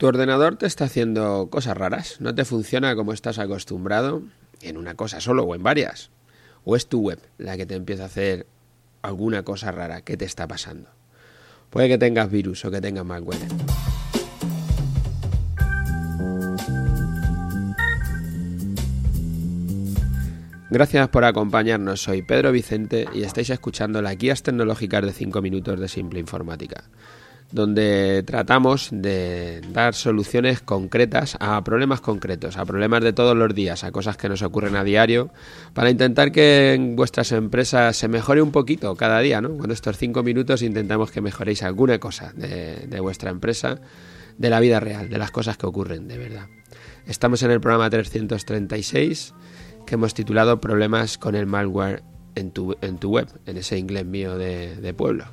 Tu 0.00 0.06
ordenador 0.06 0.56
te 0.56 0.64
está 0.64 0.86
haciendo 0.86 1.48
cosas 1.50 1.76
raras, 1.76 2.22
no 2.22 2.34
te 2.34 2.46
funciona 2.46 2.96
como 2.96 3.12
estás 3.12 3.38
acostumbrado 3.38 4.22
en 4.62 4.78
una 4.78 4.94
cosa 4.94 5.20
solo 5.20 5.44
o 5.44 5.54
en 5.54 5.62
varias. 5.62 6.08
O 6.64 6.74
es 6.74 6.86
tu 6.86 7.02
web 7.02 7.18
la 7.36 7.58
que 7.58 7.66
te 7.66 7.74
empieza 7.74 8.04
a 8.04 8.06
hacer 8.06 8.46
alguna 9.02 9.42
cosa 9.42 9.72
rara. 9.72 10.00
¿Qué 10.00 10.16
te 10.16 10.24
está 10.24 10.48
pasando? 10.48 10.88
Puede 11.68 11.88
que 11.88 11.98
tengas 11.98 12.30
virus 12.30 12.64
o 12.64 12.70
que 12.70 12.80
tengas 12.80 13.04
malware. 13.04 13.40
Gracias 20.70 21.08
por 21.10 21.26
acompañarnos, 21.26 22.00
soy 22.02 22.22
Pedro 22.22 22.52
Vicente 22.52 23.06
y 23.12 23.24
estáis 23.24 23.50
escuchando 23.50 24.00
las 24.00 24.16
guías 24.16 24.42
tecnológicas 24.42 25.04
de 25.04 25.12
5 25.12 25.42
minutos 25.42 25.78
de 25.78 25.88
Simple 25.88 26.20
Informática 26.20 26.84
donde 27.52 28.22
tratamos 28.26 28.88
de 28.92 29.60
dar 29.72 29.94
soluciones 29.94 30.60
concretas 30.60 31.36
a 31.40 31.62
problemas 31.64 32.00
concretos, 32.00 32.56
a 32.56 32.64
problemas 32.64 33.02
de 33.02 33.12
todos 33.12 33.36
los 33.36 33.54
días, 33.54 33.84
a 33.84 33.92
cosas 33.92 34.16
que 34.16 34.28
nos 34.28 34.42
ocurren 34.42 34.76
a 34.76 34.84
diario, 34.84 35.30
para 35.74 35.90
intentar 35.90 36.32
que 36.32 36.78
vuestras 36.94 37.32
empresas 37.32 37.96
se 37.96 38.08
mejore 38.08 38.42
un 38.42 38.52
poquito 38.52 38.94
cada 38.94 39.20
día, 39.20 39.40
¿no? 39.40 39.56
Con 39.56 39.70
estos 39.70 39.98
cinco 39.98 40.22
minutos 40.22 40.62
intentamos 40.62 41.10
que 41.10 41.20
mejoréis 41.20 41.62
alguna 41.62 41.98
cosa 41.98 42.32
de, 42.34 43.00
vuestra 43.00 43.30
empresa, 43.30 43.80
de 44.38 44.50
la 44.50 44.60
vida 44.60 44.80
real, 44.80 45.08
de 45.08 45.18
las 45.18 45.30
cosas 45.30 45.56
que 45.56 45.66
ocurren 45.66 46.08
de 46.08 46.18
verdad. 46.18 46.46
Estamos 47.06 47.42
en 47.42 47.50
el 47.50 47.60
programa 47.60 47.90
336 47.90 49.34
que 49.86 49.94
hemos 49.94 50.14
titulado 50.14 50.60
Problemas 50.60 51.18
con 51.18 51.34
el 51.34 51.46
malware 51.46 52.02
en 52.36 52.52
tu, 52.52 52.76
web, 53.08 53.28
en 53.46 53.56
ese 53.56 53.76
inglés 53.76 54.06
mío 54.06 54.38
de 54.38 54.94
pueblo. 54.96 55.24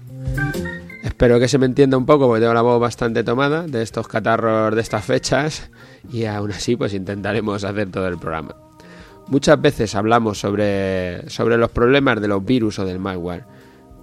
Espero 1.18 1.40
que 1.40 1.48
se 1.48 1.58
me 1.58 1.66
entienda 1.66 1.98
un 1.98 2.06
poco 2.06 2.28
porque 2.28 2.42
tengo 2.42 2.54
la 2.54 2.62
voz 2.62 2.80
bastante 2.80 3.24
tomada 3.24 3.66
de 3.66 3.82
estos 3.82 4.08
catarros 4.08 4.76
de 4.76 4.80
estas 4.80 5.04
fechas 5.04 5.72
y 6.14 6.26
aún 6.26 6.52
así 6.52 6.76
pues 6.76 6.94
intentaremos 6.94 7.64
hacer 7.64 7.90
todo 7.90 8.08
el 8.08 8.20
programa. 8.20 8.56
Muchas 9.26 9.60
veces 9.60 9.96
hablamos 9.96 10.40
sobre, 10.40 11.28
sobre 11.28 11.58
los 11.58 11.72
problemas 11.72 12.22
de 12.22 12.28
los 12.28 12.46
virus 12.46 12.78
o 12.78 12.86
del 12.86 13.00
malware, 13.00 13.46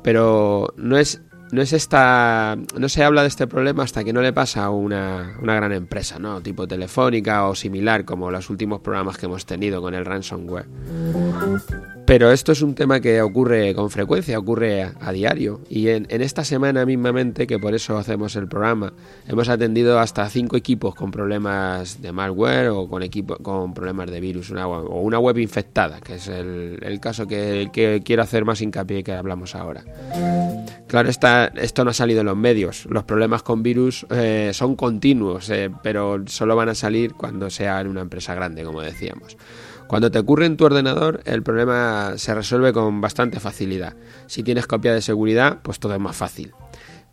pero 0.02 0.74
no 0.76 0.98
es 0.98 1.22
no 1.54 1.62
es 1.62 1.72
esta 1.72 2.58
no 2.76 2.88
se 2.88 3.04
habla 3.04 3.22
de 3.22 3.28
este 3.28 3.46
problema 3.46 3.84
hasta 3.84 4.02
que 4.02 4.12
no 4.12 4.20
le 4.20 4.32
pasa 4.32 4.64
a 4.64 4.70
una, 4.70 5.36
gran 5.40 5.72
empresa, 5.72 6.18
¿no? 6.18 6.40
Tipo 6.40 6.66
telefónica 6.66 7.46
o 7.46 7.54
similar 7.54 8.04
como 8.04 8.30
los 8.30 8.50
últimos 8.50 8.80
programas 8.80 9.16
que 9.16 9.26
hemos 9.26 9.46
tenido 9.46 9.80
con 9.80 9.94
el 9.94 10.04
ransomware. 10.04 10.66
Pero 12.06 12.32
esto 12.32 12.52
es 12.52 12.60
un 12.60 12.74
tema 12.74 13.00
que 13.00 13.22
ocurre 13.22 13.74
con 13.74 13.88
frecuencia, 13.88 14.38
ocurre 14.38 14.82
a, 14.82 15.12
diario. 15.12 15.60
Y 15.70 15.88
en, 15.88 16.06
esta 16.10 16.44
semana 16.44 16.84
mismamente, 16.84 17.46
que 17.46 17.58
por 17.58 17.74
eso 17.74 17.96
hacemos 17.96 18.36
el 18.36 18.46
programa, 18.46 18.92
hemos 19.26 19.48
atendido 19.48 19.98
hasta 19.98 20.28
cinco 20.28 20.56
equipos 20.56 20.94
con 20.94 21.10
problemas 21.10 22.02
de 22.02 22.12
malware 22.12 22.68
o 22.68 22.88
con, 22.88 23.02
equipo, 23.02 23.36
con 23.36 23.72
problemas 23.72 24.10
de 24.10 24.20
virus 24.20 24.50
una, 24.50 24.66
o 24.66 25.00
una 25.00 25.18
web 25.18 25.38
infectada, 25.38 26.00
que 26.00 26.16
es 26.16 26.28
el, 26.28 26.98
caso 27.00 27.26
que, 27.26 27.70
quiero 28.04 28.22
hacer 28.22 28.44
más 28.44 28.60
hincapié 28.60 29.02
que 29.02 29.12
hablamos 29.12 29.54
ahora. 29.54 29.84
Claro, 30.94 31.08
esta, 31.08 31.46
esto 31.56 31.82
no 31.82 31.90
ha 31.90 31.92
salido 31.92 32.20
en 32.20 32.26
los 32.26 32.36
medios. 32.36 32.86
Los 32.88 33.02
problemas 33.02 33.42
con 33.42 33.64
virus 33.64 34.06
eh, 34.10 34.52
son 34.54 34.76
continuos, 34.76 35.50
eh, 35.50 35.68
pero 35.82 36.22
solo 36.26 36.54
van 36.54 36.68
a 36.68 36.76
salir 36.76 37.14
cuando 37.14 37.50
sea 37.50 37.80
en 37.80 37.88
una 37.88 38.00
empresa 38.00 38.32
grande, 38.32 38.62
como 38.62 38.80
decíamos. 38.80 39.36
Cuando 39.88 40.12
te 40.12 40.20
ocurre 40.20 40.46
en 40.46 40.56
tu 40.56 40.66
ordenador, 40.66 41.20
el 41.24 41.42
problema 41.42 42.12
se 42.14 42.32
resuelve 42.32 42.72
con 42.72 43.00
bastante 43.00 43.40
facilidad. 43.40 43.96
Si 44.28 44.44
tienes 44.44 44.68
copia 44.68 44.94
de 44.94 45.02
seguridad, 45.02 45.58
pues 45.62 45.80
todo 45.80 45.94
es 45.94 46.00
más 46.00 46.14
fácil. 46.14 46.52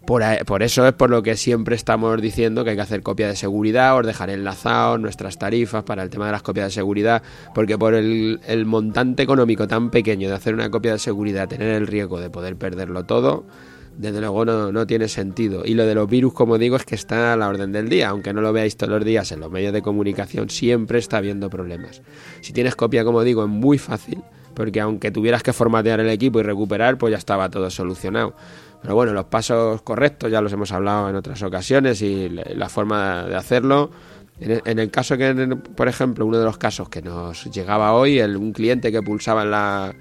Por, 0.06 0.22
eso 0.62 0.88
es 0.88 0.94
por 0.94 1.10
lo 1.10 1.24
que 1.24 1.36
siempre 1.36 1.76
estamos 1.76 2.22
diciendo 2.22 2.64
que 2.64 2.72
hay 2.72 2.76
que 2.76 2.84
hacer 2.84 3.02
copia 3.02 3.28
de 3.28 3.36
seguridad, 3.36 3.98
os 3.98 4.06
dejaré 4.06 4.34
enlazados 4.34 5.00
nuestras 5.00 5.40
tarifas 5.40 5.84
para 5.84 6.04
el 6.04 6.12
tema 6.12 6.28
de 6.28 6.34
las 6.34 6.44
copias 6.44 6.68
de 6.68 6.72
seguridad, 6.72 7.24
porque 7.56 7.80
por 7.80 7.96
el 7.96 8.64
montante 8.68 9.24
económico 9.24 9.68
tan 9.68 9.90
pequeño 9.90 10.28
de 10.30 10.36
hacer 10.36 10.54
una 10.54 10.70
copia 10.70 10.94
de 10.94 11.00
seguridad, 11.00 11.48
tener 11.48 11.70
el 11.70 11.88
riesgo 11.88 12.20
de 12.20 12.30
poder 12.30 12.56
perderlo 12.58 13.06
todo, 13.06 13.46
desde 13.98 14.20
luego 14.20 14.46
no, 14.46 14.88
tiene 14.88 15.08
sentido. 15.08 15.64
Y 15.66 15.74
lo 15.74 15.86
de 15.86 15.96
los 15.96 16.10
virus, 16.10 16.34
como 16.34 16.58
digo, 16.58 16.76
es 16.76 16.86
que 16.86 16.96
está 16.96 17.34
a 17.34 17.38
la 17.38 17.48
orden 17.48 17.72
del 17.72 17.90
día. 17.90 18.10
Aunque 18.10 18.34
no 18.34 18.42
lo 18.42 18.54
veáis 18.54 18.78
todos 18.78 18.92
los 18.94 19.06
días 19.06 19.32
en 19.32 19.40
los 19.40 19.52
medios 19.52 19.74
de 19.74 19.82
comunicación, 19.82 20.50
siempre 20.50 21.00
está 21.00 21.18
habiendo 21.18 21.50
problemas. 21.50 22.02
Si 22.42 22.54
tienes 22.54 22.76
copia, 22.76 23.04
como 23.04 23.24
digo, 23.24 23.44
es 23.44 23.50
muy 23.50 23.78
fácil, 23.78 24.22
porque 24.54 24.82
aunque 24.82 25.12
tuvieras 25.12 25.44
que 25.44 25.54
formatear 25.54 26.00
el 26.00 26.10
equipo 26.10 26.40
y 26.40 26.44
recuperar, 26.44 26.98
pues 26.98 27.12
ya 27.12 27.18
estaba 27.18 27.50
todo 27.50 27.70
solucionado. 27.70 28.36
Pero 28.82 28.96
bueno, 28.96 29.14
los 29.14 29.26
pasos 29.26 29.82
correctos 29.84 30.32
ya 30.32 30.42
los 30.42 30.52
hemos 30.54 30.72
hablado 30.72 31.10
en 31.10 31.16
otras 31.16 31.42
ocasiones 31.44 32.02
y 32.02 32.30
la 32.30 32.70
forma 32.70 33.26
de 33.26 33.36
hacerlo. 33.36 33.92
En 34.40 34.80
el 34.80 34.90
caso 34.90 35.18
que, 35.18 35.56
por 35.76 35.88
ejemplo, 35.88 36.26
uno 36.26 36.40
de 36.40 36.46
los 36.46 36.58
casos 36.58 36.90
que 36.90 37.04
nos 37.04 37.46
llegaba 37.46 37.94
hoy, 37.94 38.18
el, 38.18 38.38
un 38.38 38.54
cliente 38.54 38.92
que 38.92 39.04
pulsaba 39.04 39.44
en 39.44 39.52
la 39.52 39.94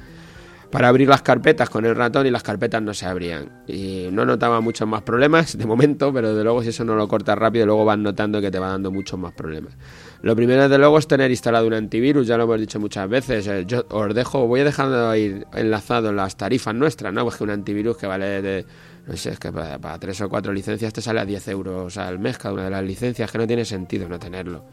para 0.71 0.89
abrir 0.89 1.09
las 1.09 1.23
carpetas 1.23 1.69
con 1.69 1.85
el 1.85 1.97
ratón 1.97 2.27
y 2.27 2.31
las 2.31 2.43
carpetas 2.43 2.81
no 2.81 2.95
se 2.95 3.07
abrían. 3.07 3.63
Y 3.67 4.09
no 4.13 4.25
notaba 4.25 4.61
muchos 4.61 4.87
más 4.87 5.03
problemas 5.03 5.59
de 5.59 5.67
momento, 5.67 6.13
pero 6.13 6.35
de 6.35 6.45
luego 6.45 6.63
si 6.63 6.69
eso 6.69 6.85
no 6.85 6.95
lo 6.95 7.09
cortas 7.09 7.37
rápido, 7.37 7.67
luego 7.67 7.85
vas 7.85 7.99
notando 7.99 8.41
que 8.41 8.51
te 8.51 8.59
va 8.59 8.69
dando 8.69 8.93
muchos 8.93 9.19
más 9.19 9.33
problemas. 9.33 9.77
Lo 10.23 10.37
primero 10.37 10.69
de 10.69 10.79
luego 10.79 10.99
es 10.99 11.09
tener 11.09 11.31
instalado 11.31 11.67
un 11.67 11.75
antivirus, 11.75 12.27
ya 12.27 12.37
lo 12.37 12.45
hemos 12.45 12.61
dicho 12.61 12.79
muchas 12.79 13.09
veces. 13.09 13.47
Eh, 13.49 13.65
yo 13.67 13.85
os 13.91 14.15
dejo, 14.15 14.47
voy 14.47 14.61
dejando 14.61 15.15
ir 15.17 15.47
enlazado 15.55 16.13
las 16.13 16.37
tarifas 16.37 16.75
nuestras, 16.75 17.13
¿no? 17.13 17.25
Pues 17.25 17.41
un 17.41 17.51
antivirus 17.51 17.97
que 17.97 18.07
vale 18.07 18.41
de, 18.43 18.65
no 19.07 19.17
sé, 19.17 19.31
es 19.31 19.39
que 19.39 19.51
para, 19.51 19.79
para 19.79 19.99
tres 19.99 20.21
o 20.21 20.29
cuatro 20.29 20.53
licencias 20.53 20.93
te 20.93 21.01
sale 21.01 21.21
a 21.21 21.25
10 21.25 21.49
euros 21.49 21.97
al 21.97 22.19
mes 22.19 22.39
cada 22.39 22.55
una 22.55 22.65
de 22.65 22.71
las 22.71 22.85
licencias, 22.85 23.31
que 23.31 23.39
no 23.39 23.47
tiene 23.47 23.65
sentido 23.65 24.09
no 24.09 24.19
tenerlo. 24.19 24.65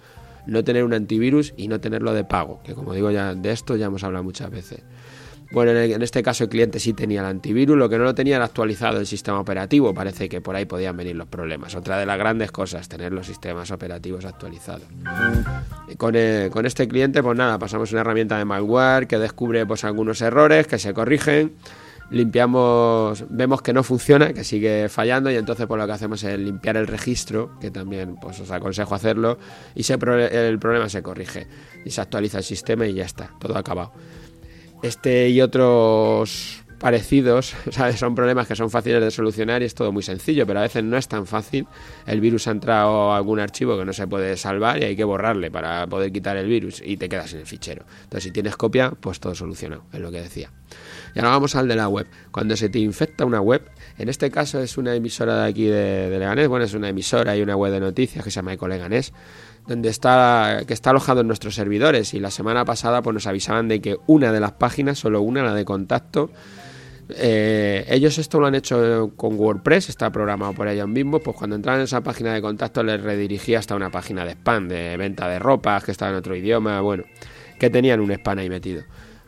No 0.46 0.64
tener 0.64 0.84
un 0.84 0.94
antivirus 0.94 1.54
y 1.58 1.68
no 1.68 1.80
tenerlo 1.80 2.14
de 2.14 2.24
pago, 2.24 2.62
que 2.64 2.74
como 2.74 2.94
digo 2.94 3.12
ya 3.12 3.34
de 3.34 3.52
esto 3.52 3.76
ya 3.76 3.88
hemos 3.88 4.04
hablado 4.04 4.24
muchas 4.24 4.50
veces. 4.50 4.82
Bueno, 5.52 5.72
en, 5.72 6.02
este 6.02 6.22
caso 6.22 6.46
el 6.46 6.50
cliente 6.50 6.80
sí 6.80 6.94
tenía 6.94 7.22
el 7.22 7.26
antivirus, 7.26 7.78
lo 7.78 7.90
que 7.90 7.98
no 7.98 8.04
lo 8.04 8.14
tenía 8.14 8.36
era 8.36 8.46
actualizado 8.46 9.00
el 9.00 9.08
sistema 9.08 9.40
operativo, 9.40 9.94
parece 9.94 10.28
que 10.28 10.42
por 10.42 10.56
ahí 10.56 10.66
podían 10.66 10.98
venir 10.98 11.16
los 11.16 11.28
problemas. 11.28 11.76
Otra 11.76 11.98
de 11.98 12.06
las 12.06 12.18
grandes 12.18 12.52
cosas, 12.52 12.90
tener 12.90 13.14
los 13.14 13.28
sistemas 13.28 13.72
operativos 13.72 14.26
actualizados. 14.26 14.88
Con, 15.98 16.16
eh, 16.16 16.50
con 16.52 16.66
este 16.66 16.88
cliente, 16.88 17.24
pues 17.24 17.38
nada, 17.38 17.58
pasamos 17.60 17.92
una 17.92 18.02
herramienta 18.02 18.38
de 18.38 18.46
malware 18.46 19.08
que 19.08 19.18
descubre 19.18 19.66
pues 19.66 19.84
algunos 19.84 20.22
errores 20.22 20.68
que 20.68 20.80
se 20.80 20.94
corrigen 20.94 21.54
limpiamos, 22.10 23.26
vemos 23.30 23.62
que 23.62 23.74
no 23.74 23.84
funciona, 23.84 24.34
que 24.34 24.44
sigue 24.44 24.90
fallando 24.90 25.30
y 25.30 25.36
entonces 25.36 25.68
pues 25.68 25.80
lo 25.80 25.86
que 25.86 25.94
hacemos 25.94 26.24
es 26.24 26.40
limpiar 26.40 26.78
el 26.78 26.88
registro, 26.88 27.58
que 27.60 27.72
también 27.72 28.16
pues 28.16 28.40
os 28.40 28.52
aconsejo 28.52 28.96
hacerlo 28.96 29.38
y 29.76 29.86
el 29.92 30.60
problema 30.60 30.90
se 30.90 31.02
corrige 31.02 31.48
y 31.86 31.92
se 31.92 32.02
actualiza 32.02 32.38
el 32.40 32.44
sistema 32.44 32.86
y 32.86 32.94
ya 32.94 33.06
está, 33.06 33.32
todo 33.40 33.58
acabado. 33.58 33.92
Este 34.84 35.30
y 35.30 35.42
otros 35.42 36.64
parecidos, 36.78 37.56
son 37.98 38.16
problemas 38.16 38.48
que 38.48 38.56
son 38.56 38.70
fáciles 38.70 39.02
de 39.02 39.12
solucionar 39.12 39.62
y 39.62 39.66
es 39.66 39.74
todo 39.74 39.92
muy 39.92 40.04
sencillo, 40.04 40.46
pero 40.46 40.60
a 40.60 40.64
veces 40.64 40.84
no 40.84 40.98
es 40.98 41.08
tan 41.08 41.26
fácil. 41.26 41.68
El 42.06 42.22
virus 42.22 42.48
ha 42.48 42.52
entrado 42.52 43.12
a 43.12 43.18
algún 43.18 43.40
archivo 43.40 43.78
que 43.78 43.86
no 43.86 43.94
se 43.94 44.08
puede 44.08 44.38
salvar 44.38 44.80
y 44.80 44.86
hay 44.86 44.96
que 44.96 45.04
borrarle 45.04 45.52
para 45.52 45.88
poder 45.88 46.12
quitar 46.12 46.38
el 46.38 46.48
virus 46.48 46.82
y 46.84 46.98
te 46.98 47.10
quedas 47.10 47.34
en 47.34 47.40
el 47.40 47.46
fichero. 47.46 47.86
Entonces, 48.04 48.26
si 48.26 48.32
tienes 48.32 48.56
copia, 48.56 48.92
pues 48.92 49.20
todo 49.20 49.36
solucionado, 49.36 49.84
es 49.92 50.00
lo 50.00 50.12
que 50.12 50.22
decía. 50.22 50.52
Y 51.16 51.20
ahora 51.20 51.32
vamos 51.32 51.56
al 51.56 51.68
de 51.68 51.76
la 51.76 51.88
web. 51.88 52.08
Cuando 52.32 52.56
se 52.56 52.70
te 52.70 52.80
infecta 52.80 53.26
una 53.26 53.42
web, 53.42 53.64
en 53.98 54.10
este 54.10 54.30
caso 54.30 54.62
es 54.62 54.78
una 54.78 54.94
emisora 54.94 55.44
de 55.44 55.50
aquí 55.50 55.66
de, 55.66 56.10
de 56.10 56.20
Leganés, 56.20 56.48
bueno, 56.48 56.66
es 56.66 56.74
una 56.74 56.90
emisora 56.90 57.36
y 57.36 57.42
una 57.42 57.56
web 57.56 57.72
de 57.72 57.80
noticias 57.80 58.24
que 58.24 58.30
se 58.30 58.36
llama 58.36 58.54
Ecoleganés 58.54 59.14
donde 59.68 59.90
está, 59.90 60.64
que 60.66 60.74
está 60.74 60.92
alojado 60.92 61.22
en 61.22 61.28
nuestros 61.28 61.56
servidores. 61.56 62.14
Y 62.14 62.20
la 62.20 62.32
semana 62.32 62.66
pasada 62.66 63.02
pues, 63.02 63.14
nos 63.14 63.28
avisaban 63.28 63.68
de 63.68 63.82
que 63.82 63.98
una 64.08 64.32
de 64.32 64.40
las 64.40 64.54
páginas, 64.54 64.98
solo 64.98 65.22
una, 65.22 65.44
la 65.44 65.54
de 65.54 65.66
contacto, 65.66 66.32
eh, 67.10 67.86
ellos 67.90 68.18
esto 68.18 68.40
lo 68.40 68.48
han 68.48 68.56
hecho 68.56 69.12
con 69.16 69.40
WordPress, 69.40 69.90
está 69.90 70.12
programado 70.12 70.54
por 70.54 70.68
ellos 70.68 70.88
mismos, 70.88 71.22
pues 71.24 71.38
cuando 71.38 71.56
entraban 71.56 71.80
en 71.80 71.86
esa 71.86 72.02
página 72.02 72.34
de 72.34 72.42
contacto 72.42 72.84
les 72.84 73.02
redirigía 73.02 73.60
hasta 73.60 73.76
una 73.76 73.90
página 73.90 74.26
de 74.26 74.32
spam, 74.32 74.68
de 74.68 74.98
venta 74.98 75.28
de 75.28 75.40
ropas, 75.40 75.84
que 75.84 75.92
estaba 75.92 76.12
en 76.12 76.18
otro 76.18 76.36
idioma, 76.36 76.82
bueno, 76.82 77.04
que 77.60 77.70
tenían 77.70 78.02
un 78.02 78.12
spam 78.12 78.40
ahí 78.40 78.50
metido, 78.50 78.84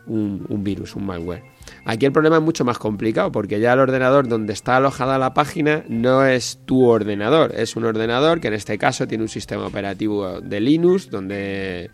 un, 0.09 0.63
virus, 0.63 0.95
un 0.95 1.05
malware. 1.05 1.43
Aquí 1.85 2.05
el 2.05 2.11
problema 2.11 2.37
es 2.37 2.43
mucho 2.43 2.65
más 2.65 2.77
complicado 2.77 3.31
porque 3.31 3.59
ya 3.59 3.73
el 3.73 3.79
ordenador 3.79 4.27
donde 4.27 4.53
está 4.53 4.75
alojada 4.75 5.17
la 5.17 5.33
página 5.33 5.83
no 5.87 6.25
es 6.25 6.59
tu 6.65 6.85
ordenador, 6.85 7.53
es 7.55 7.75
un 7.75 7.85
ordenador 7.85 8.39
que 8.39 8.47
en 8.47 8.55
este 8.55 8.77
caso 8.77 9.07
tiene 9.07 9.23
un 9.23 9.29
sistema 9.29 9.67
operativo 9.67 10.41
de 10.41 10.59
Linux 10.59 11.09
donde 11.09 11.91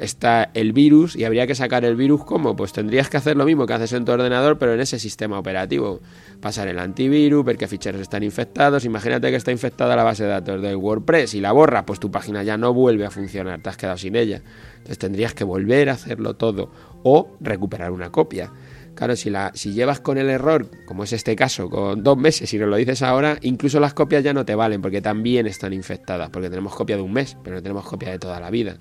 está 0.00 0.50
el 0.54 0.72
virus 0.72 1.16
y 1.16 1.24
habría 1.24 1.46
que 1.46 1.54
sacar 1.54 1.84
el 1.84 1.96
virus 1.96 2.24
como 2.24 2.56
pues 2.56 2.72
tendrías 2.72 3.08
que 3.08 3.16
hacer 3.16 3.36
lo 3.36 3.44
mismo 3.44 3.66
que 3.66 3.74
haces 3.74 3.92
en 3.92 4.04
tu 4.04 4.12
ordenador 4.12 4.58
pero 4.58 4.74
en 4.74 4.80
ese 4.80 4.98
sistema 4.98 5.38
operativo. 5.38 6.00
Pasar 6.40 6.68
el 6.68 6.78
antivirus 6.78 7.44
ver 7.44 7.56
qué 7.56 7.66
ficheros 7.66 8.00
están 8.00 8.22
infectados. 8.22 8.84
Imagínate 8.84 9.30
que 9.30 9.36
está 9.36 9.52
infectada 9.52 9.96
la 9.96 10.04
base 10.04 10.24
de 10.24 10.30
datos 10.30 10.62
del 10.62 10.76
WordPress 10.76 11.34
y 11.34 11.40
la 11.40 11.52
borra 11.52 11.84
pues 11.86 12.00
tu 12.00 12.10
página 12.10 12.42
ya 12.42 12.56
no 12.56 12.72
vuelve 12.72 13.04
a 13.04 13.10
funcionar 13.10 13.60
te 13.60 13.68
has 13.68 13.76
quedado 13.76 13.98
sin 13.98 14.16
ella. 14.16 14.42
Entonces 14.72 14.98
tendrías 14.98 15.34
que 15.34 15.44
volver 15.44 15.90
a 15.90 15.92
hacerlo 15.92 16.36
todo 16.36 16.70
o 17.02 17.36
recuperar 17.40 17.90
una 17.90 18.10
copia. 18.10 18.52
Claro, 18.98 19.14
si, 19.14 19.30
la, 19.30 19.52
si 19.54 19.74
llevas 19.74 20.00
con 20.00 20.18
el 20.18 20.28
error, 20.28 20.68
como 20.84 21.04
es 21.04 21.12
este 21.12 21.36
caso, 21.36 21.70
con 21.70 22.02
dos 22.02 22.16
meses 22.16 22.52
y 22.52 22.58
nos 22.58 22.68
lo 22.68 22.74
dices 22.74 23.00
ahora, 23.02 23.38
incluso 23.42 23.78
las 23.78 23.94
copias 23.94 24.24
ya 24.24 24.34
no 24.34 24.44
te 24.44 24.56
valen 24.56 24.82
porque 24.82 25.00
también 25.00 25.46
están 25.46 25.72
infectadas, 25.72 26.30
porque 26.30 26.50
tenemos 26.50 26.74
copia 26.74 26.96
de 26.96 27.02
un 27.02 27.12
mes, 27.12 27.36
pero 27.44 27.54
no 27.54 27.62
tenemos 27.62 27.84
copia 27.84 28.10
de 28.10 28.18
toda 28.18 28.40
la 28.40 28.50
vida. 28.50 28.78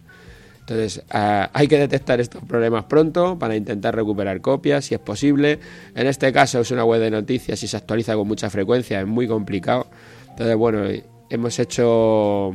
Entonces 0.68 1.02
ah, 1.12 1.50
hay 1.54 1.70
que 1.70 1.80
detectar 1.80 2.20
estos 2.20 2.44
problemas 2.44 2.84
pronto 2.86 3.40
para 3.40 3.56
intentar 3.56 3.96
recuperar 3.96 4.42
copias 4.42 4.84
si 4.84 4.96
es 4.96 5.00
posible. 5.00 5.60
En 5.96 6.08
este 6.08 6.34
caso 6.34 6.60
es 6.60 6.72
una 6.72 6.84
web 6.84 7.00
de 7.00 7.10
noticias 7.10 7.64
y 7.64 7.68
se 7.70 7.78
actualiza 7.78 8.16
con 8.16 8.28
mucha 8.28 8.50
frecuencia, 8.50 9.00
es 9.00 9.08
muy 9.08 9.30
complicado. 9.30 9.88
Entonces 10.30 10.58
bueno, 10.58 10.84
hemos 11.30 11.58
hecho 11.60 12.52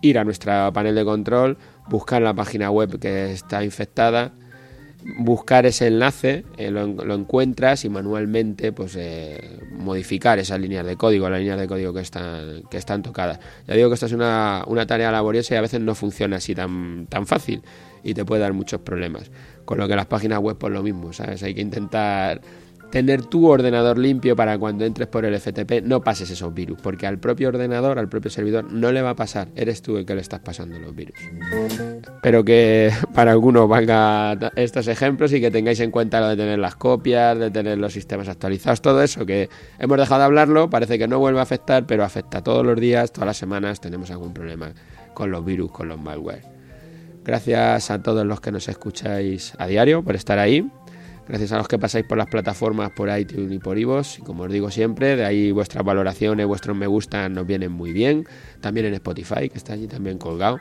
ir 0.00 0.16
a 0.16 0.22
nuestra 0.22 0.72
panel 0.72 0.94
de 0.94 1.04
control, 1.04 1.58
buscar 1.88 2.22
la 2.22 2.34
página 2.34 2.70
web 2.70 3.00
que 3.00 3.32
está 3.32 3.64
infectada 3.64 4.32
buscar 5.04 5.66
ese 5.66 5.86
enlace, 5.86 6.44
eh, 6.56 6.70
lo, 6.70 7.14
encuentras 7.14 7.84
y 7.84 7.88
manualmente 7.88 8.72
pues 8.72 8.96
eh, 8.96 9.60
modificar 9.72 10.38
esas 10.38 10.60
líneas 10.60 10.84
de 10.86 10.96
código, 10.96 11.28
las 11.28 11.40
líneas 11.40 11.60
de 11.60 11.68
código 11.68 11.92
que 11.92 12.00
están, 12.00 12.62
que 12.70 12.76
están 12.76 13.02
tocadas. 13.02 13.38
Ya 13.66 13.74
digo 13.74 13.88
que 13.88 13.94
esta 13.94 14.06
es 14.06 14.12
una, 14.12 14.64
una 14.66 14.86
tarea 14.86 15.12
laboriosa 15.12 15.54
y 15.54 15.58
a 15.58 15.60
veces 15.60 15.80
no 15.80 15.94
funciona 15.94 16.36
así 16.36 16.54
tan, 16.54 17.06
tan 17.08 17.26
fácil 17.26 17.62
y 18.02 18.14
te 18.14 18.24
puede 18.24 18.42
dar 18.42 18.52
muchos 18.52 18.80
problemas. 18.80 19.30
Con 19.64 19.78
lo 19.78 19.88
que 19.88 19.96
las 19.96 20.06
páginas 20.06 20.38
web 20.38 20.56
pues 20.58 20.72
lo 20.72 20.82
mismo, 20.82 21.12
¿sabes? 21.12 21.42
Hay 21.42 21.54
que 21.54 21.60
intentar 21.60 22.40
tener 22.90 23.24
tu 23.24 23.46
ordenador 23.48 23.98
limpio 23.98 24.36
para 24.36 24.58
cuando 24.58 24.84
entres 24.84 25.08
por 25.08 25.24
el 25.24 25.38
FTP 25.38 25.82
no 25.82 26.02
pases 26.02 26.30
esos 26.30 26.54
virus, 26.54 26.78
porque 26.80 27.06
al 27.06 27.18
propio 27.18 27.48
ordenador, 27.48 27.98
al 27.98 28.08
propio 28.08 28.30
servidor, 28.30 28.72
no 28.72 28.92
le 28.92 29.02
va 29.02 29.10
a 29.10 29.16
pasar, 29.16 29.48
eres 29.54 29.82
tú 29.82 29.96
el 29.96 30.06
que 30.06 30.14
le 30.14 30.20
estás 30.20 30.40
pasando 30.40 30.78
los 30.78 30.94
virus. 30.94 31.18
Espero 32.14 32.44
que 32.44 32.90
para 33.14 33.32
algunos 33.32 33.68
valga 33.68 34.52
estos 34.56 34.88
ejemplos 34.88 35.32
y 35.32 35.40
que 35.40 35.50
tengáis 35.50 35.80
en 35.80 35.90
cuenta 35.90 36.20
lo 36.20 36.28
de 36.28 36.36
tener 36.36 36.58
las 36.58 36.76
copias, 36.76 37.38
de 37.38 37.50
tener 37.50 37.78
los 37.78 37.92
sistemas 37.92 38.28
actualizados, 38.28 38.80
todo 38.80 39.02
eso 39.02 39.26
que 39.26 39.48
hemos 39.78 39.98
dejado 39.98 40.20
de 40.20 40.26
hablarlo, 40.26 40.70
parece 40.70 40.98
que 40.98 41.08
no 41.08 41.18
vuelve 41.18 41.40
a 41.40 41.42
afectar, 41.42 41.86
pero 41.86 42.04
afecta 42.04 42.42
todos 42.42 42.64
los 42.64 42.78
días, 42.80 43.12
todas 43.12 43.26
las 43.26 43.36
semanas 43.36 43.80
tenemos 43.80 44.10
algún 44.10 44.32
problema 44.32 44.72
con 45.14 45.30
los 45.30 45.44
virus, 45.44 45.70
con 45.70 45.88
los 45.88 45.98
malware. 45.98 46.56
Gracias 47.24 47.90
a 47.90 48.02
todos 48.02 48.24
los 48.24 48.40
que 48.40 48.52
nos 48.52 48.68
escucháis 48.68 49.54
a 49.58 49.66
diario 49.66 50.04
por 50.04 50.14
estar 50.14 50.38
ahí. 50.38 50.64
Gracias 51.28 51.50
a 51.52 51.58
los 51.58 51.66
que 51.66 51.78
pasáis 51.78 52.06
por 52.06 52.16
las 52.16 52.28
plataformas, 52.28 52.92
por 52.92 53.08
iTunes 53.16 53.52
y 53.52 53.58
por 53.58 53.78
iVoox. 53.78 54.18
Y 54.18 54.22
como 54.22 54.44
os 54.44 54.52
digo 54.52 54.70
siempre, 54.70 55.16
de 55.16 55.24
ahí 55.24 55.50
vuestras 55.50 55.84
valoraciones, 55.84 56.46
vuestros 56.46 56.76
me 56.76 56.86
gusta 56.86 57.28
nos 57.28 57.46
vienen 57.46 57.72
muy 57.72 57.92
bien. 57.92 58.26
También 58.60 58.86
en 58.86 58.94
Spotify, 58.94 59.48
que 59.48 59.58
está 59.58 59.72
allí 59.72 59.88
también 59.88 60.18
colgado. 60.18 60.60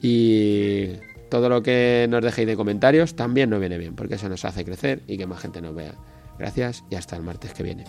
Y 0.00 0.92
todo 1.30 1.48
lo 1.48 1.62
que 1.62 2.06
nos 2.08 2.22
dejéis 2.22 2.48
de 2.48 2.56
comentarios 2.56 3.16
también 3.16 3.50
nos 3.50 3.60
viene 3.60 3.76
bien, 3.76 3.94
porque 3.94 4.14
eso 4.14 4.28
nos 4.28 4.44
hace 4.44 4.64
crecer 4.64 5.02
y 5.06 5.18
que 5.18 5.26
más 5.26 5.40
gente 5.40 5.60
nos 5.60 5.74
vea. 5.74 5.94
Gracias 6.38 6.84
y 6.90 6.94
hasta 6.94 7.16
el 7.16 7.22
martes 7.22 7.52
que 7.52 7.62
viene. 7.62 7.84